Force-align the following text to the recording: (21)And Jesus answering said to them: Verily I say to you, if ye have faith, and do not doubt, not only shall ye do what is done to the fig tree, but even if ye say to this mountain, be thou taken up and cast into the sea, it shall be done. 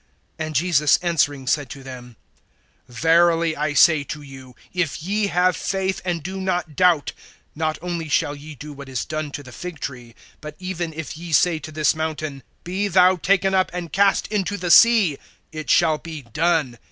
(21)And 0.39 0.53
Jesus 0.53 0.97
answering 1.03 1.45
said 1.45 1.69
to 1.69 1.83
them: 1.83 2.15
Verily 2.89 3.55
I 3.55 3.73
say 3.75 4.03
to 4.05 4.23
you, 4.23 4.55
if 4.73 5.03
ye 5.03 5.27
have 5.27 5.55
faith, 5.55 6.01
and 6.03 6.23
do 6.23 6.41
not 6.41 6.75
doubt, 6.75 7.13
not 7.53 7.77
only 7.83 8.09
shall 8.09 8.35
ye 8.35 8.55
do 8.55 8.73
what 8.73 8.89
is 8.89 9.05
done 9.05 9.29
to 9.33 9.43
the 9.43 9.51
fig 9.51 9.79
tree, 9.79 10.15
but 10.41 10.55
even 10.57 10.91
if 10.91 11.15
ye 11.17 11.31
say 11.31 11.59
to 11.59 11.71
this 11.71 11.93
mountain, 11.93 12.41
be 12.63 12.87
thou 12.87 13.15
taken 13.15 13.53
up 13.53 13.69
and 13.75 13.93
cast 13.93 14.25
into 14.29 14.57
the 14.57 14.71
sea, 14.71 15.19
it 15.51 15.69
shall 15.69 15.99
be 15.99 16.23
done. 16.23 16.79